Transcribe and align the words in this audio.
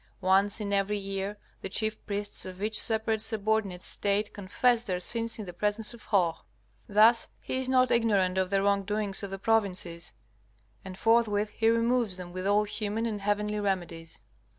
Once 0.19 0.59
in 0.59 0.73
every 0.73 0.97
year 0.97 1.37
the 1.61 1.69
chief 1.69 2.03
priests 2.07 2.43
of 2.43 2.63
each 2.63 2.79
separate 2.79 3.21
subordinate 3.21 3.83
State 3.83 4.33
confess 4.33 4.83
their 4.83 4.99
sins 4.99 5.37
in 5.37 5.45
the 5.45 5.53
presence 5.53 5.93
of 5.93 6.05
Hoh. 6.05 6.37
Thus 6.89 7.27
he 7.39 7.59
is 7.59 7.69
not 7.69 7.91
ignorant 7.91 8.39
of 8.39 8.49
the 8.49 8.63
wrongdoings 8.63 9.21
of 9.21 9.29
the 9.29 9.37
provinces, 9.37 10.15
and 10.83 10.97
forthwith 10.97 11.51
he 11.51 11.69
removes 11.69 12.17
them 12.17 12.33
with 12.33 12.47
all 12.47 12.63
human 12.63 13.05
and 13.05 13.21
heavenly 13.21 13.59
remedies. 13.59 14.21